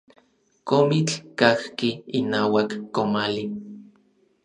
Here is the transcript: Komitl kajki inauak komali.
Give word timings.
Komitl 0.69 1.13
kajki 1.39 1.89
inauak 2.19 2.69
komali. 2.95 3.43